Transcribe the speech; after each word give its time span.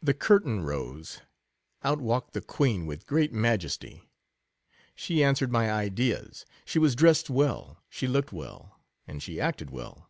The 0.00 0.14
curtain 0.14 0.60
rose— 0.62 1.20
out 1.82 2.00
walked 2.00 2.32
the 2.32 2.40
Queen 2.40 2.86
with 2.86 3.08
great 3.08 3.32
majesty; 3.32 4.08
she 4.94 5.24
answered 5.24 5.50
my 5.50 5.68
ideas— 5.68 6.46
she 6.64 6.78
was 6.78 6.94
dressed 6.94 7.28
well, 7.28 7.82
she 7.88 8.06
looked 8.06 8.30
well, 8.32 8.78
and 9.04 9.20
she 9.20 9.40
acted 9.40 9.70
well. 9.70 10.08